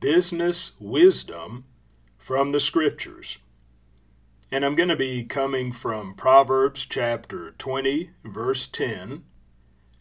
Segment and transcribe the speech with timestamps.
[0.00, 1.64] business wisdom
[2.18, 3.38] from the scriptures.
[4.50, 9.22] And I'm going to be coming from Proverbs chapter 20, verse 10.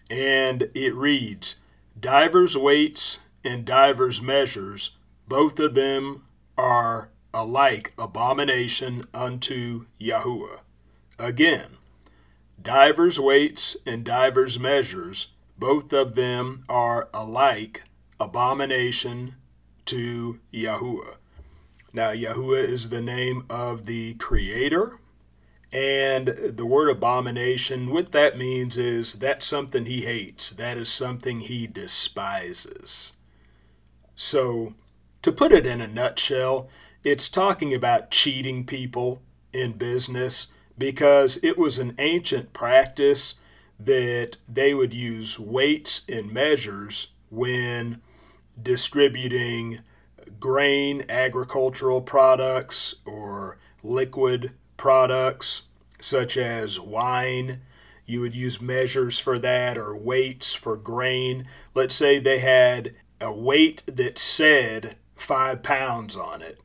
[0.09, 1.57] And it reads
[1.99, 4.91] Divers weights and divers measures,
[5.27, 6.23] both of them
[6.57, 10.61] are alike abomination unto Yahuwah.
[11.19, 11.77] Again,
[12.59, 15.27] divers weights and divers measures,
[15.57, 17.83] both of them are alike
[18.19, 19.35] abomination
[19.89, 21.15] to Yahuwah.
[21.93, 24.99] Now, Yahuwah is the name of the Creator,
[25.73, 31.39] and the word abomination, what that means is that's something he hates, that is something
[31.39, 33.13] he despises.
[34.15, 34.75] So,
[35.23, 36.69] to put it in a nutshell,
[37.03, 43.35] it's talking about cheating people in business because it was an ancient practice
[43.79, 48.01] that they would use weights and measures when
[48.61, 49.79] distributing
[50.39, 55.63] grain agricultural products or liquid products
[55.99, 57.61] such as wine.
[58.05, 61.45] You would use measures for that or weights for grain.
[61.75, 66.59] Let's say they had a weight that said five pounds on it.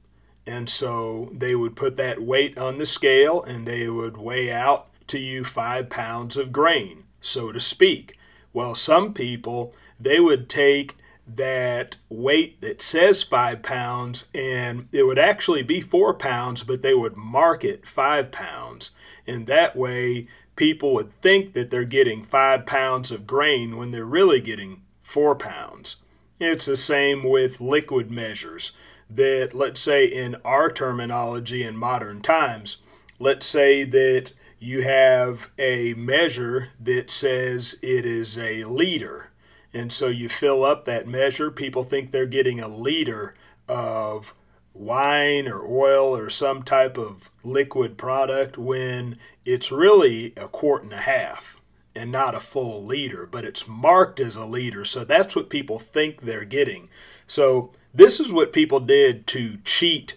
[0.46, 4.88] And so they would put that weight on the scale and they would weigh out
[5.08, 8.16] to you five pounds of grain, so to speak.
[8.52, 10.96] Well, some people, they would take
[11.26, 16.94] that weight that says five pounds and it would actually be four pounds, but they
[16.94, 18.90] would mark it five pounds.
[19.26, 24.04] And that way, people would think that they're getting five pounds of grain when they're
[24.04, 25.96] really getting four pounds.
[26.38, 28.72] It's the same with liquid measures.
[29.08, 32.78] That, let's say, in our terminology in modern times,
[33.18, 39.30] let's say that you have a measure that says it is a liter
[39.74, 41.50] and so you fill up that measure.
[41.50, 43.34] People think they're getting a liter
[43.68, 44.34] of
[44.72, 50.92] wine or oil or some type of liquid product when it's really a quart and
[50.92, 51.60] a half
[51.94, 54.84] and not a full liter, but it's marked as a liter.
[54.84, 56.88] So that's what people think they're getting.
[57.26, 60.14] So this is what people did to cheat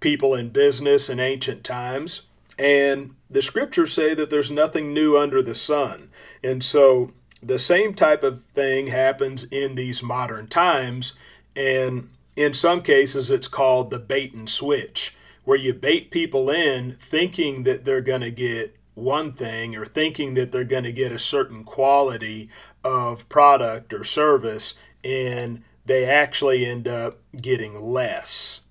[0.00, 2.22] people in business in ancient times.
[2.58, 6.10] And the scriptures say that there's nothing new under the sun.
[6.42, 11.14] And so the same type of thing happens in these modern times,
[11.56, 15.14] and in some cases, it's called the bait and switch,
[15.44, 20.34] where you bait people in thinking that they're going to get one thing or thinking
[20.34, 22.48] that they're going to get a certain quality
[22.84, 28.62] of product or service, and they actually end up getting less.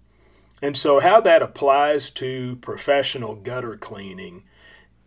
[0.62, 4.44] And so, how that applies to professional gutter cleaning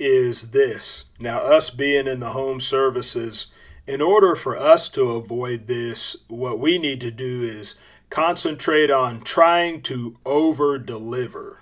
[0.03, 1.07] is this.
[1.19, 3.47] Now, us being in the home services,
[3.87, 7.77] in order for us to avoid this, what we need to do is
[8.11, 11.61] concentrate on trying to over deliver.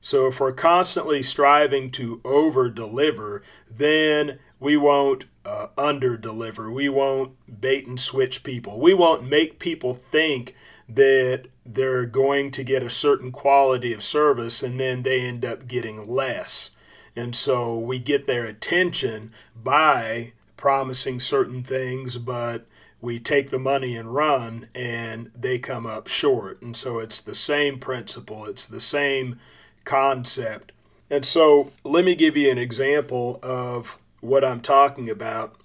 [0.00, 6.70] So, if we're constantly striving to over deliver, then we won't uh, under deliver.
[6.70, 8.80] We won't bait and switch people.
[8.80, 10.54] We won't make people think
[10.88, 15.68] that they're going to get a certain quality of service and then they end up
[15.68, 16.70] getting less.
[17.18, 22.64] And so we get their attention by promising certain things, but
[23.00, 26.62] we take the money and run and they come up short.
[26.62, 29.40] And so it's the same principle, it's the same
[29.84, 30.70] concept.
[31.10, 35.56] And so let me give you an example of what I'm talking about.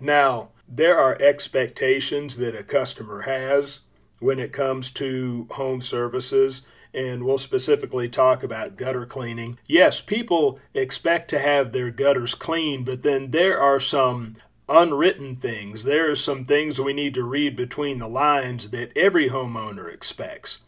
[0.00, 3.80] Now, there are expectations that a customer has
[4.20, 6.62] when it comes to home services
[6.94, 9.58] and we'll specifically talk about gutter cleaning.
[9.66, 14.36] Yes, people expect to have their gutters clean, but then there are some
[14.68, 15.84] unwritten things.
[15.84, 20.58] There are some things we need to read between the lines that every homeowner expects.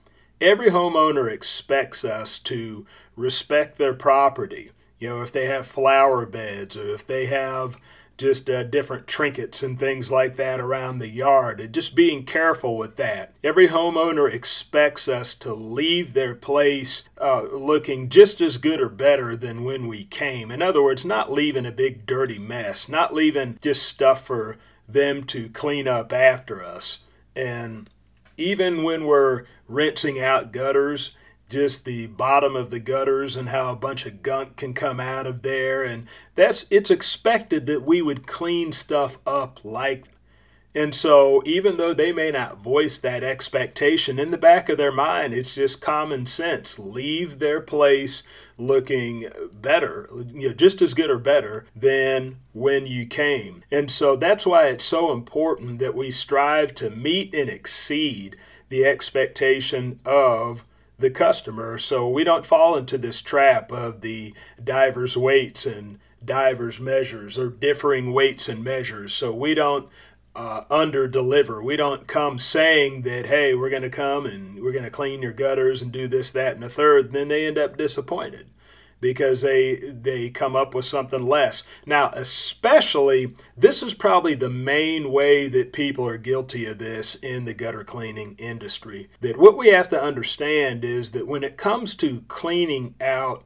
[0.40, 2.87] Every homeowner expects us to
[3.17, 4.73] respect their property.
[4.99, 7.78] You know, if they have flower beds or if they have
[8.18, 12.76] just uh, different trinkets and things like that around the yard and just being careful
[12.76, 13.34] with that.
[13.44, 19.36] Every homeowner expects us to leave their place uh, looking just as good or better
[19.36, 20.50] than when we came.
[20.50, 24.56] In other words, not leaving a big dirty mess, not leaving just stuff for
[24.88, 27.00] them to clean up after us.
[27.34, 27.90] And
[28.36, 31.10] even when we're rinsing out gutters,
[31.48, 35.26] just the bottom of the gutters and how a bunch of gunk can come out
[35.26, 35.84] of there.
[35.84, 40.04] And that's it's expected that we would clean stuff up like
[40.75, 44.93] and so even though they may not voice that expectation in the back of their
[44.93, 46.78] mind it's just common sense.
[46.78, 48.22] Leave their place
[48.58, 53.62] looking better you know just as good or better than when you came.
[53.70, 58.37] And so that's why it's so important that we strive to meet and exceed
[58.69, 60.64] the expectation of
[60.98, 61.78] the customer.
[61.78, 67.38] So we don't fall into this trap of the diver's weights and diver's measures.
[67.38, 69.12] Or differing weights and measures.
[69.12, 69.88] So we don't
[70.37, 74.72] uh, under deliver we don't come saying that hey we're going to come and we're
[74.72, 77.46] going to clean your gutters and do this that and the third and then they
[77.46, 78.46] end up disappointed
[79.00, 81.62] because they they come up with something less.
[81.84, 87.44] Now, especially this is probably the main way that people are guilty of this in
[87.44, 89.08] the gutter cleaning industry.
[89.20, 93.44] That what we have to understand is that when it comes to cleaning out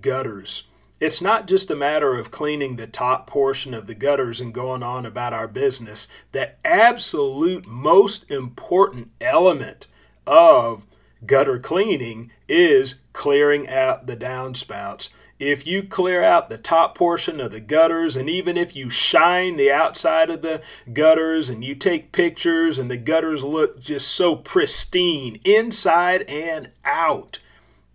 [0.00, 0.64] gutters,
[1.02, 4.84] it's not just a matter of cleaning the top portion of the gutters and going
[4.84, 6.06] on about our business.
[6.30, 9.88] The absolute most important element
[10.28, 10.86] of
[11.26, 15.10] gutter cleaning is clearing out the downspouts.
[15.38, 19.56] If you clear out the top portion of the gutters, and even if you shine
[19.56, 20.62] the outside of the
[20.92, 27.40] gutters and you take pictures and the gutters look just so pristine inside and out,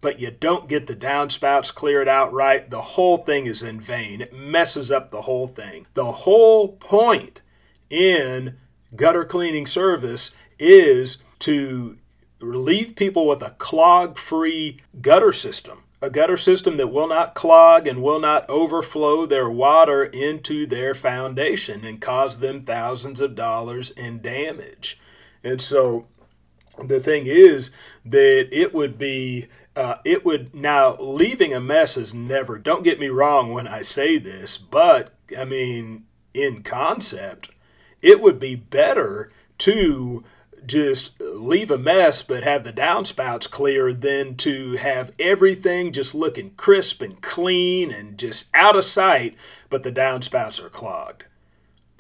[0.02, 4.22] but you don't get the downspouts cleared out right, the whole thing is in vain.
[4.22, 5.88] It messes up the whole thing.
[5.94, 7.42] The whole point
[7.90, 8.58] in
[8.96, 11.98] gutter cleaning service is to
[12.40, 15.84] relieve people with a clog free gutter system.
[16.02, 20.94] A gutter system that will not clog and will not overflow their water into their
[20.94, 25.00] foundation and cause them thousands of dollars in damage.
[25.44, 26.06] And so
[26.84, 27.72] the thing is
[28.06, 33.00] that it would be uh, it would now leaving a mess is never don't get
[33.00, 37.50] me wrong when i say this but i mean in concept
[38.02, 40.24] it would be better to
[40.66, 46.52] just leave a mess but have the downspouts clear than to have everything just looking
[46.52, 49.36] crisp and clean and just out of sight,
[49.70, 51.26] but the downspouts are clogged.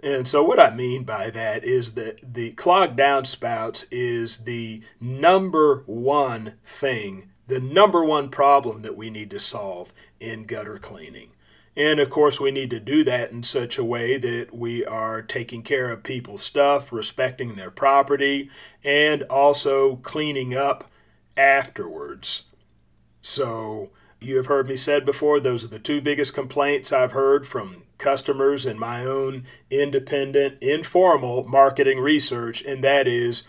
[0.03, 5.83] And so, what I mean by that is that the clogged downspouts is the number
[5.87, 11.31] one thing, the number one problem that we need to solve in gutter cleaning.
[11.77, 15.21] And of course, we need to do that in such a way that we are
[15.21, 18.49] taking care of people's stuff, respecting their property,
[18.83, 20.89] and also cleaning up
[21.37, 22.43] afterwards.
[23.21, 27.45] So, you have heard me said before, those are the two biggest complaints I've heard
[27.45, 33.43] from customers in my own independent, informal marketing research, and that is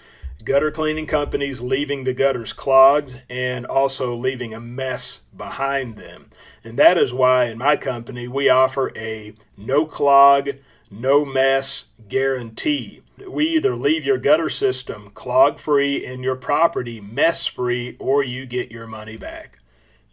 [0.44, 6.30] gutter cleaning companies leaving the gutters clogged and also leaving a mess behind them.
[6.64, 10.50] And that is why in my company we offer a no clog,
[10.90, 13.02] no mess guarantee.
[13.28, 18.46] We either leave your gutter system clog free and your property mess free, or you
[18.46, 19.58] get your money back.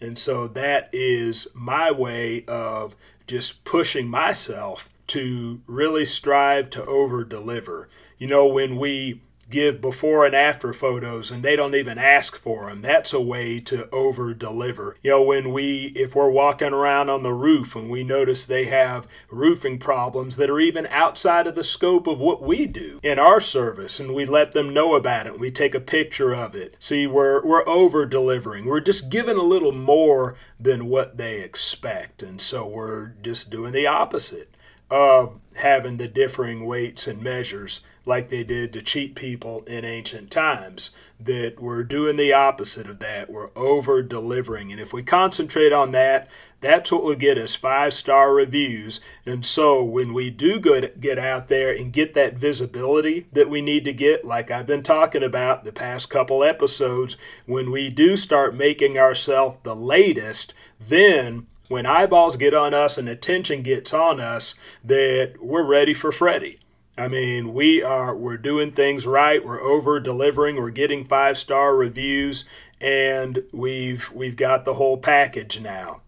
[0.01, 2.96] And so that is my way of
[3.27, 7.88] just pushing myself to really strive to over deliver.
[8.17, 12.68] You know, when we give before and after photos and they don't even ask for
[12.68, 12.82] them.
[12.82, 14.98] That's a way to over deliver.
[15.04, 18.66] You know, when we, if we're walking around on the roof and we notice they
[18.66, 23.20] have roofing problems that are even outside of the scope of what we do in
[23.20, 26.75] our service and we let them know about it, we take a picture of it.
[26.80, 28.66] See, we're, we're over delivering.
[28.66, 32.24] We're just giving a little more than what they expect.
[32.24, 34.56] And so we're just doing the opposite
[34.90, 40.31] of having the differing weights and measures like they did to cheat people in ancient
[40.31, 40.91] times.
[41.19, 43.29] That we're doing the opposite of that.
[43.29, 44.71] We're over delivering.
[44.71, 49.00] And if we concentrate on that, that's what will get us five star reviews.
[49.25, 53.62] And so when we do good, get out there and get that visibility that we
[53.62, 58.17] need to get, like I've been talking about the past couple episodes, when we do
[58.17, 64.19] start making ourselves the latest, then when eyeballs get on us and attention gets on
[64.19, 66.59] us, that we're ready for Freddy.
[66.98, 69.44] I mean, we are we're doing things right.
[69.44, 70.56] We're over delivering.
[70.56, 72.46] We're getting five star reviews,
[72.80, 76.02] and we've we've got the whole package now.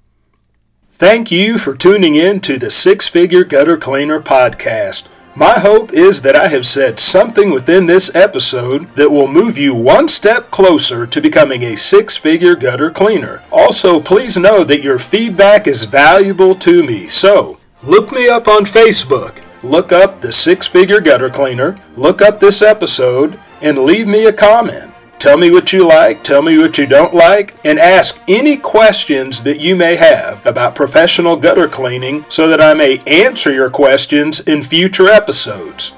[0.93, 5.07] Thank you for tuning in to the Six Figure Gutter Cleaner podcast.
[5.37, 9.75] My hope is that I have said something within this episode that will move you
[9.75, 13.43] one step closer to becoming a six figure gutter cleaner.
[13.51, 17.07] Also, please know that your feedback is valuable to me.
[17.09, 22.39] So, look me up on Facebook, look up the Six Figure Gutter Cleaner, look up
[22.39, 24.93] this episode, and leave me a comment.
[25.19, 29.41] Tell me what you like, tell me what you don't like, and ask any questions
[29.43, 34.39] that you may have about professional gutter cleaning so that I may answer your questions
[34.41, 35.93] in future episodes.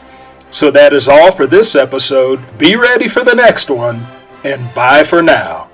[0.52, 2.58] So that is all for this episode.
[2.58, 4.08] Be ready for the next one,
[4.44, 5.70] and bye for now.